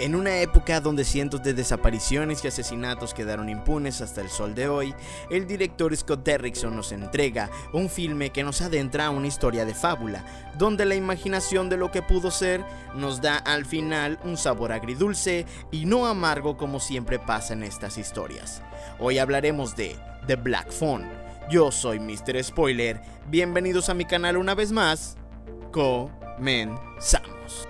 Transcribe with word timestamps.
En 0.00 0.14
una 0.14 0.40
época 0.40 0.80
donde 0.80 1.04
cientos 1.04 1.42
de 1.42 1.52
desapariciones 1.52 2.42
y 2.42 2.48
asesinatos 2.48 3.12
quedaron 3.12 3.50
impunes 3.50 4.00
hasta 4.00 4.22
el 4.22 4.30
sol 4.30 4.54
de 4.54 4.66
hoy, 4.66 4.94
el 5.28 5.46
director 5.46 5.94
Scott 5.94 6.24
Derrickson 6.24 6.74
nos 6.74 6.90
entrega 6.92 7.50
un 7.74 7.90
filme 7.90 8.30
que 8.30 8.42
nos 8.42 8.62
adentra 8.62 9.04
a 9.04 9.10
una 9.10 9.26
historia 9.26 9.66
de 9.66 9.74
fábula, 9.74 10.24
donde 10.56 10.86
la 10.86 10.94
imaginación 10.94 11.68
de 11.68 11.76
lo 11.76 11.90
que 11.90 12.00
pudo 12.00 12.30
ser 12.30 12.64
nos 12.94 13.20
da 13.20 13.36
al 13.36 13.66
final 13.66 14.18
un 14.24 14.38
sabor 14.38 14.72
agridulce 14.72 15.44
y 15.70 15.84
no 15.84 16.06
amargo 16.06 16.56
como 16.56 16.80
siempre 16.80 17.18
pasa 17.18 17.52
en 17.52 17.62
estas 17.62 17.98
historias. 17.98 18.62
Hoy 18.98 19.18
hablaremos 19.18 19.76
de 19.76 19.98
The 20.26 20.36
Black 20.36 20.72
Phone. 20.72 21.06
Yo 21.50 21.70
soy 21.70 22.00
Mr. 22.00 22.42
Spoiler, 22.42 23.02
bienvenidos 23.28 23.90
a 23.90 23.94
mi 23.94 24.06
canal 24.06 24.38
una 24.38 24.54
vez 24.54 24.72
más. 24.72 25.18
Comenzamos. 25.72 27.69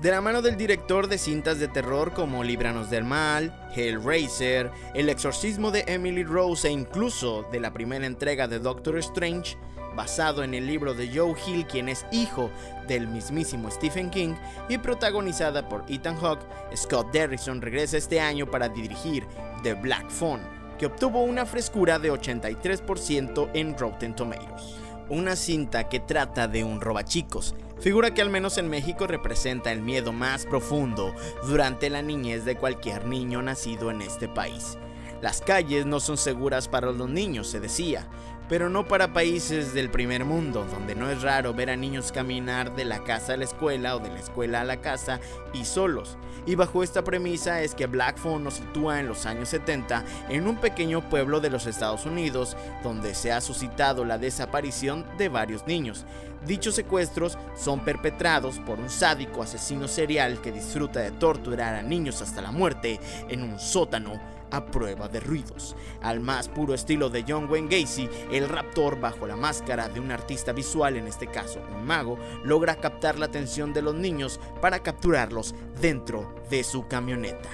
De 0.00 0.10
la 0.10 0.22
mano 0.22 0.40
del 0.40 0.56
director 0.56 1.08
de 1.08 1.18
cintas 1.18 1.58
de 1.58 1.68
terror 1.68 2.14
como 2.14 2.42
Líbranos 2.42 2.88
del 2.88 3.04
Mal, 3.04 3.54
Hellraiser, 3.76 4.70
El 4.94 5.10
exorcismo 5.10 5.70
de 5.70 5.84
Emily 5.88 6.24
Rose 6.24 6.68
e 6.68 6.70
incluso 6.70 7.46
de 7.52 7.60
la 7.60 7.74
primera 7.74 8.06
entrega 8.06 8.48
de 8.48 8.60
Doctor 8.60 8.96
Strange, 8.96 9.58
basado 9.94 10.42
en 10.42 10.54
el 10.54 10.66
libro 10.66 10.94
de 10.94 11.14
Joe 11.14 11.34
Hill, 11.46 11.66
quien 11.66 11.90
es 11.90 12.06
hijo 12.12 12.50
del 12.88 13.08
mismísimo 13.08 13.70
Stephen 13.70 14.08
King 14.08 14.36
y 14.70 14.78
protagonizada 14.78 15.68
por 15.68 15.84
Ethan 15.86 16.16
Hawke, 16.16 16.46
Scott 16.74 17.12
Derrickson 17.12 17.60
regresa 17.60 17.98
este 17.98 18.20
año 18.20 18.50
para 18.50 18.70
dirigir 18.70 19.26
The 19.62 19.74
Black 19.74 20.08
Phone, 20.08 20.40
que 20.78 20.86
obtuvo 20.86 21.22
una 21.24 21.44
frescura 21.44 21.98
de 21.98 22.10
83% 22.10 23.50
en 23.52 23.76
Rotten 23.76 24.16
Tomatoes. 24.16 24.76
Una 25.10 25.36
cinta 25.36 25.90
que 25.90 26.00
trata 26.00 26.48
de 26.48 26.64
un 26.64 26.80
robachicos, 26.80 27.54
figura 27.80 28.12
que 28.12 28.22
al 28.22 28.30
menos 28.30 28.58
en 28.58 28.68
México 28.68 29.06
representa 29.06 29.72
el 29.72 29.82
miedo 29.82 30.12
más 30.12 30.46
profundo 30.46 31.14
durante 31.46 31.90
la 31.90 32.02
niñez 32.02 32.44
de 32.44 32.56
cualquier 32.56 33.06
niño 33.06 33.42
nacido 33.42 33.90
en 33.90 34.02
este 34.02 34.28
país. 34.28 34.78
Las 35.22 35.40
calles 35.40 35.84
no 35.86 36.00
son 36.00 36.16
seguras 36.16 36.68
para 36.68 36.92
los 36.92 37.08
niños, 37.08 37.48
se 37.48 37.60
decía, 37.60 38.08
pero 38.50 38.68
no 38.68 38.86
para 38.86 39.12
países 39.12 39.72
del 39.74 39.90
primer 39.90 40.24
mundo, 40.24 40.66
donde 40.72 40.96
no 40.96 41.08
es 41.08 41.22
raro 41.22 41.54
ver 41.54 41.70
a 41.70 41.76
niños 41.76 42.10
caminar 42.10 42.74
de 42.74 42.84
la 42.84 43.04
casa 43.04 43.34
a 43.34 43.36
la 43.36 43.44
escuela 43.44 43.94
o 43.94 44.00
de 44.00 44.08
la 44.08 44.18
escuela 44.18 44.60
a 44.60 44.64
la 44.64 44.80
casa 44.80 45.20
y 45.54 45.64
solos. 45.64 46.18
Y 46.46 46.56
bajo 46.56 46.82
esta 46.82 47.04
premisa 47.04 47.62
es 47.62 47.76
que 47.76 47.86
Black 47.86 48.18
Phone 48.18 48.42
nos 48.42 48.54
sitúa 48.54 48.98
en 48.98 49.06
los 49.06 49.24
años 49.24 49.50
70 49.50 50.04
en 50.30 50.48
un 50.48 50.56
pequeño 50.56 51.08
pueblo 51.08 51.38
de 51.40 51.48
los 51.48 51.66
Estados 51.66 52.06
Unidos, 52.06 52.56
donde 52.82 53.14
se 53.14 53.30
ha 53.30 53.40
suscitado 53.40 54.04
la 54.04 54.18
desaparición 54.18 55.06
de 55.16 55.28
varios 55.28 55.64
niños. 55.68 56.04
Dichos 56.44 56.74
secuestros 56.74 57.38
son 57.54 57.84
perpetrados 57.84 58.58
por 58.58 58.80
un 58.80 58.90
sádico 58.90 59.44
asesino 59.44 59.86
serial 59.86 60.40
que 60.40 60.50
disfruta 60.50 60.98
de 60.98 61.12
torturar 61.12 61.76
a 61.76 61.82
niños 61.82 62.20
hasta 62.20 62.42
la 62.42 62.50
muerte 62.50 62.98
en 63.28 63.44
un 63.44 63.60
sótano 63.60 64.39
a 64.50 64.66
prueba 64.66 65.08
de 65.08 65.20
ruidos. 65.20 65.76
Al 66.02 66.20
más 66.20 66.48
puro 66.48 66.74
estilo 66.74 67.10
de 67.10 67.24
John 67.26 67.48
Wayne 67.50 67.68
Gacy, 67.68 68.08
el 68.32 68.48
raptor, 68.48 69.00
bajo 69.00 69.26
la 69.26 69.36
máscara 69.36 69.88
de 69.88 70.00
un 70.00 70.10
artista 70.10 70.52
visual, 70.52 70.96
en 70.96 71.06
este 71.06 71.26
caso 71.26 71.60
un 71.74 71.84
mago, 71.84 72.18
logra 72.44 72.76
captar 72.76 73.18
la 73.18 73.26
atención 73.26 73.72
de 73.72 73.82
los 73.82 73.94
niños 73.94 74.40
para 74.60 74.80
capturarlos 74.80 75.54
dentro 75.80 76.34
de 76.50 76.64
su 76.64 76.86
camioneta. 76.88 77.48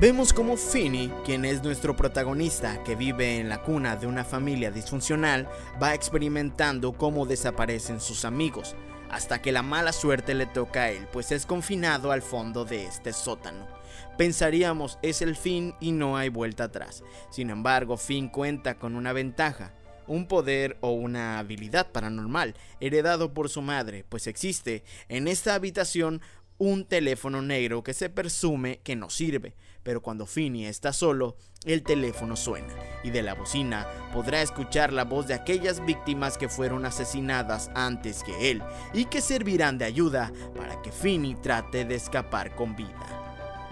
Vemos 0.00 0.32
como 0.32 0.56
Finney, 0.56 1.12
quien 1.24 1.44
es 1.44 1.62
nuestro 1.62 1.94
protagonista 1.94 2.82
que 2.82 2.96
vive 2.96 3.38
en 3.38 3.48
la 3.48 3.62
cuna 3.62 3.94
de 3.94 4.08
una 4.08 4.24
familia 4.24 4.72
disfuncional, 4.72 5.48
va 5.80 5.94
experimentando 5.94 6.94
cómo 6.94 7.26
desaparecen 7.26 8.00
sus 8.00 8.24
amigos, 8.24 8.74
hasta 9.08 9.40
que 9.40 9.52
la 9.52 9.62
mala 9.62 9.92
suerte 9.92 10.34
le 10.34 10.46
toca 10.46 10.82
a 10.82 10.90
él, 10.90 11.06
pues 11.12 11.30
es 11.30 11.46
confinado 11.46 12.10
al 12.10 12.22
fondo 12.22 12.64
de 12.64 12.84
este 12.84 13.12
sótano. 13.12 13.68
Pensaríamos 14.16 14.98
es 15.02 15.22
el 15.22 15.36
fin 15.36 15.74
y 15.80 15.92
no 15.92 16.16
hay 16.16 16.28
vuelta 16.28 16.64
atrás. 16.64 17.02
Sin 17.30 17.50
embargo, 17.50 17.96
Finn 17.96 18.28
cuenta 18.28 18.78
con 18.78 18.96
una 18.96 19.12
ventaja, 19.12 19.74
un 20.06 20.26
poder 20.26 20.76
o 20.80 20.92
una 20.92 21.38
habilidad 21.38 21.90
paranormal 21.92 22.54
heredado 22.80 23.32
por 23.32 23.48
su 23.48 23.62
madre, 23.62 24.04
pues 24.08 24.26
existe 24.26 24.84
en 25.08 25.28
esta 25.28 25.54
habitación 25.54 26.20
un 26.58 26.84
teléfono 26.84 27.42
negro 27.42 27.82
que 27.82 27.94
se 27.94 28.10
presume 28.10 28.80
que 28.84 28.94
no 28.96 29.10
sirve, 29.10 29.56
pero 29.82 30.02
cuando 30.02 30.26
Finny 30.26 30.66
está 30.66 30.92
solo, 30.92 31.36
el 31.64 31.82
teléfono 31.82 32.36
suena 32.36 32.72
y 33.02 33.10
de 33.10 33.22
la 33.22 33.34
bocina 33.34 33.88
podrá 34.12 34.40
escuchar 34.42 34.92
la 34.92 35.04
voz 35.04 35.26
de 35.26 35.34
aquellas 35.34 35.84
víctimas 35.84 36.38
que 36.38 36.48
fueron 36.48 36.84
asesinadas 36.84 37.70
antes 37.74 38.22
que 38.22 38.50
él 38.50 38.62
y 38.92 39.06
que 39.06 39.20
servirán 39.20 39.78
de 39.78 39.84
ayuda 39.84 40.32
para 40.56 40.80
que 40.82 40.92
Finny 40.92 41.34
trate 41.34 41.84
de 41.84 41.96
escapar 41.96 42.54
con 42.54 42.76
vida 42.76 43.23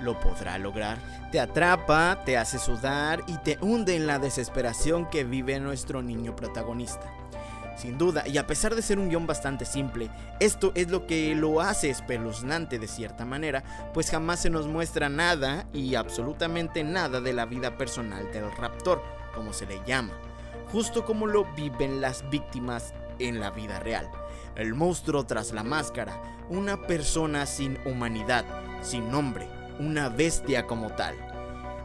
lo 0.02 0.18
podrá 0.20 0.58
lograr. 0.58 0.98
Te 1.30 1.40
atrapa, 1.40 2.22
te 2.24 2.36
hace 2.36 2.58
sudar 2.58 3.22
y 3.26 3.36
te 3.38 3.58
hunde 3.60 3.96
en 3.96 4.06
la 4.06 4.18
desesperación 4.18 5.08
que 5.08 5.24
vive 5.24 5.58
nuestro 5.60 6.02
niño 6.02 6.36
protagonista. 6.36 7.12
Sin 7.76 7.98
duda, 7.98 8.28
y 8.28 8.38
a 8.38 8.46
pesar 8.46 8.74
de 8.74 8.82
ser 8.82 8.98
un 8.98 9.08
guion 9.08 9.26
bastante 9.26 9.64
simple, 9.64 10.10
esto 10.40 10.72
es 10.74 10.90
lo 10.90 11.06
que 11.06 11.34
lo 11.34 11.60
hace 11.60 11.90
espeluznante 11.90 12.78
de 12.78 12.86
cierta 12.86 13.24
manera, 13.24 13.64
pues 13.94 14.10
jamás 14.10 14.40
se 14.40 14.50
nos 14.50 14.68
muestra 14.68 15.08
nada 15.08 15.66
y 15.72 15.94
absolutamente 15.94 16.84
nada 16.84 17.20
de 17.20 17.32
la 17.32 17.46
vida 17.46 17.78
personal 17.78 18.30
del 18.30 18.54
raptor, 18.56 19.02
como 19.34 19.52
se 19.52 19.66
le 19.66 19.80
llama, 19.86 20.12
justo 20.70 21.04
como 21.04 21.26
lo 21.26 21.44
viven 21.54 22.00
las 22.00 22.28
víctimas 22.30 22.92
en 23.18 23.40
la 23.40 23.50
vida 23.50 23.80
real. 23.80 24.08
El 24.54 24.74
monstruo 24.74 25.24
tras 25.24 25.52
la 25.52 25.64
máscara, 25.64 26.22
una 26.50 26.82
persona 26.82 27.46
sin 27.46 27.78
humanidad, 27.86 28.44
sin 28.82 29.10
nombre, 29.10 29.48
una 29.78 30.08
bestia 30.08 30.66
como 30.66 30.90
tal. 30.90 31.14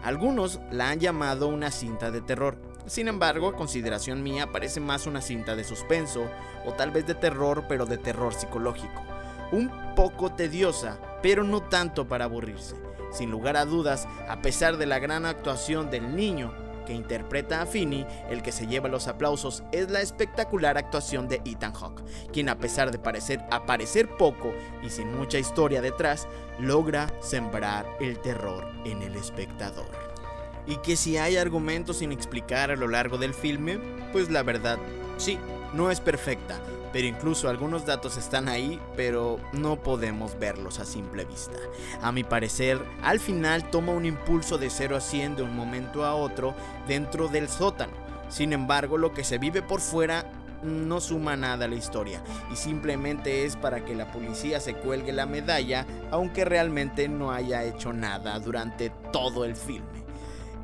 Algunos 0.04 0.60
la 0.72 0.90
han 0.90 1.00
llamado 1.00 1.48
una 1.48 1.72
cinta 1.72 2.12
de 2.12 2.22
terror. 2.22 2.58
Sin 2.86 3.08
embargo, 3.08 3.50
a 3.50 3.56
consideración 3.56 4.24
mía, 4.24 4.52
parece 4.52 4.80
más 4.80 5.08
una 5.08 5.22
cinta 5.22 5.56
de 5.56 5.64
suspenso 5.64 6.30
o 6.66 6.74
tal 6.74 6.92
vez 6.92 7.06
de 7.06 7.16
terror, 7.16 7.66
pero 7.68 7.86
de 7.86 7.98
terror 7.98 8.34
psicológico. 8.34 9.04
Un 9.52 9.70
poco 9.96 10.32
tediosa, 10.32 10.98
pero 11.22 11.44
no 11.44 11.62
tanto 11.62 12.08
para 12.08 12.26
aburrirse. 12.26 12.76
Sin 13.12 13.32
lugar 13.32 13.58
a 13.58 13.66
dudas, 13.66 14.08
a 14.30 14.42
pesar 14.42 14.78
de 14.78 14.86
la 14.86 15.00
gran 15.00 15.26
actuación 15.26 15.90
del 15.90 16.16
niño, 16.16 16.54
que 16.88 16.94
interpreta 16.94 17.62
a 17.62 17.66
Finney, 17.66 18.08
el 18.30 18.42
que 18.42 18.54
se 18.54 18.66
lleva 18.66 18.88
los 18.88 19.08
aplausos 19.08 19.64
es 19.74 19.92
la 19.92 20.02
espectacular 20.02 20.78
actuación 20.78 21.28
de 21.28 21.42
Ethan 21.44 21.74
Hawke, 21.74 22.02
quien 22.32 22.48
a 22.48 22.58
pesar 22.58 22.92
de 22.92 22.98
parecer 22.98 23.44
aparecer 23.52 24.08
poco 24.18 24.54
y 24.82 24.90
sin 24.90 25.14
mucha 25.16 25.38
historia 25.38 25.82
detrás, 25.82 26.28
logra 26.60 27.14
sembrar 27.20 27.86
el 28.00 28.20
terror 28.20 28.66
en 28.86 29.02
el 29.02 29.16
espectador. 29.16 29.86
Y 30.66 30.78
que 30.78 30.96
si 30.96 31.18
hay 31.18 31.38
argumentos 31.38 31.98
sin 31.98 32.12
explicar 32.12 32.72
a 32.72 32.76
lo 32.76 32.88
largo 32.88 33.18
del 33.18 33.34
filme, 33.34 33.80
pues 34.12 34.30
la 34.30 34.44
verdad, 34.44 34.80
sí, 35.18 35.38
no 35.74 35.92
es 35.92 36.00
perfecta, 36.00 36.60
pero 36.94 37.08
incluso 37.08 37.50
algunos 37.50 37.86
datos 37.86 38.18
están 38.18 38.50
ahí, 38.50 38.80
pero 38.96 39.40
no 39.54 39.78
podemos 39.78 40.38
verlos 40.40 40.80
a 40.80 40.86
simple 40.86 41.26
vista. 41.26 41.58
A 42.02 42.12
mi 42.12 42.24
parecer, 42.24 42.80
al 43.04 43.20
final 43.20 43.70
toma 43.70 43.92
un 43.92 44.06
impulso 44.06 44.58
de 44.58 44.70
0 44.70 44.98
a 44.98 45.02
100 45.02 45.38
de 45.38 45.44
un 45.44 45.56
momento 45.56 46.06
a 46.06 46.16
otro 46.16 46.54
dentro 46.88 47.28
del 47.28 47.50
sótano. 47.50 47.94
Sin 48.30 48.54
embargo, 48.54 48.98
lo 48.98 49.14
que 49.14 49.24
se 49.24 49.38
vive 49.38 49.62
por 49.62 49.82
fuera 49.82 50.32
no 50.64 51.00
suma 51.00 51.36
nada 51.36 51.66
a 51.66 51.68
la 51.68 51.76
historia 51.76 52.22
y 52.52 52.56
simplemente 52.56 53.46
es 53.46 53.56
para 53.56 53.86
que 53.86 53.96
la 53.96 54.12
policía 54.12 54.60
se 54.60 54.74
cuelgue 54.74 55.14
la 55.14 55.26
medalla, 55.26 55.86
aunque 56.12 56.46
realmente 56.46 57.08
no 57.08 57.32
haya 57.32 57.64
hecho 57.64 57.94
nada 57.94 58.40
durante 58.40 58.92
todo 59.12 59.46
el 59.46 59.56
filme. 59.56 59.97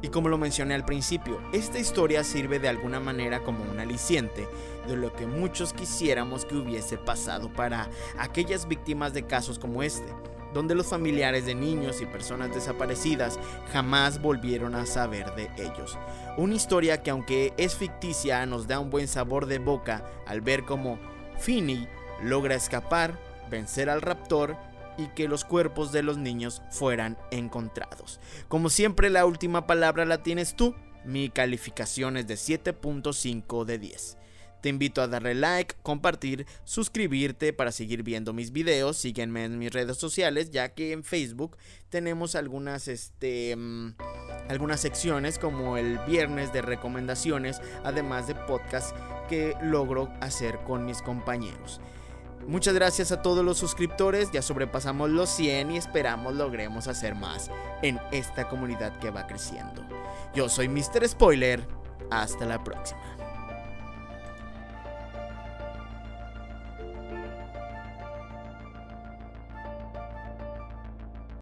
Y 0.03 0.09
como 0.09 0.28
lo 0.28 0.38
mencioné 0.38 0.74
al 0.75 0.84
principio, 0.84 1.41
esta 1.53 1.80
historia 1.80 2.25
sirve 2.25 2.59
de 2.59 2.68
alguna 2.68 3.00
manera 3.00 3.42
como 3.42 3.63
un 3.63 3.80
aliciente 3.80 4.45
de 4.86 4.98
lo 4.98 5.13
que 5.13 5.25
muchos 5.25 5.72
quisiéramos 5.72 6.44
que 6.44 6.57
hubiese 6.57 6.98
pasado 6.98 7.48
para 7.54 7.88
aquellas 8.19 8.68
víctimas 8.68 9.13
de 9.13 9.25
casos 9.25 9.57
como 9.57 9.81
este, 9.81 10.06
donde 10.54 10.75
los 10.75 10.88
familiares 10.88 11.45
de 11.45 11.56
niños 11.56 12.01
y 12.01 12.06
personas 12.06 12.54
desaparecidas 12.54 13.39
jamás 13.72 14.22
volvieron 14.22 14.75
a 14.75 14.86
saber 14.86 15.33
de 15.36 15.50
ellos. 15.56 15.98
Una 16.36 16.56
historia 16.56 17.01
que 17.01 17.12
aunque 17.12 17.54
es 17.56 17.74
ficticia 17.74 18.45
nos 18.45 18.68
da 18.68 18.81
un 18.81 18.89
buen 18.89 19.07
sabor 19.07 19.45
de 19.45 19.60
boca 19.60 20.04
al 20.28 20.42
ver 20.42 20.66
cómo 20.66 21.00
Finney 21.39 21.88
logra 22.22 22.56
escapar, 22.56 23.18
vencer 23.50 23.89
al 23.89 24.01
raptor 24.01 24.57
y 24.98 25.07
que 25.07 25.28
los 25.28 25.45
cuerpos 25.45 25.92
de 25.92 26.04
los 26.04 26.18
niños 26.18 26.62
fueran 26.69 27.18
encontrados. 27.31 28.19
Como 28.48 28.69
siempre 28.69 29.10
la 29.10 29.25
última 29.25 29.68
palabra 29.68 30.06
la 30.06 30.24
tienes 30.24 30.56
tú, 30.56 30.75
mi 31.06 31.30
calificación 31.30 32.18
es 32.18 32.28
de 32.28 32.36
7.5 32.36 33.66
de 33.66 33.78
10. 33.78 34.18
Te 34.63 34.69
invito 34.69 35.01
a 35.01 35.10
darle 35.10 35.36
like, 35.36 35.75
compartir, 35.84 36.48
suscribirte 36.63 37.51
para 37.51 37.74
seguir 37.74 38.01
viendo 38.01 38.31
mis 38.31 38.54
videos. 38.54 38.95
Sígueme 38.95 39.44
en 39.44 39.60
mis 39.60 39.74
redes 39.74 39.98
sociales, 39.98 40.51
ya 40.51 40.69
que 40.69 40.94
en 40.94 41.04
Facebook 41.04 41.57
tenemos 41.90 42.34
algunas, 42.36 42.88
este, 42.88 43.57
mm, 43.57 43.95
algunas 44.48 44.80
secciones 44.80 45.38
como 45.38 45.75
el 45.75 46.00
viernes 46.07 46.54
de 46.54 46.62
recomendaciones, 46.62 47.60
además 47.84 48.28
de 48.28 48.36
podcast 48.36 48.95
que 49.28 49.54
logro 49.62 50.10
hacer 50.22 50.60
con 50.66 50.86
mis 50.86 51.01
compañeros. 51.01 51.81
Muchas 52.48 52.74
gracias 52.74 53.12
a 53.12 53.22
todos 53.22 53.44
los 53.44 53.57
suscriptores, 53.57 54.31
ya 54.31 54.42
sobrepasamos 54.42 55.10
los 55.10 55.30
100 55.30 55.72
y 55.72 55.78
esperamos 55.78 56.34
logremos 56.36 56.88
hacer 56.88 57.16
más 57.16 57.50
en 57.81 58.00
esta 58.12 58.48
comunidad 58.50 58.98
que 59.00 59.12
va 59.12 59.28
creciendo. 59.28 59.81
Yo 60.36 60.50
soy 60.50 60.68
Mr. 60.68 61.07
Spoiler, 61.07 61.66
hasta 62.12 62.45
la 62.45 62.63
próxima. 62.63 63.23